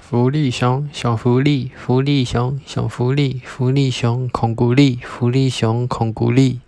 [0.00, 6.60] 福利熊小福利福利熊小福利福利熊恐怖力福利熊恐怖力。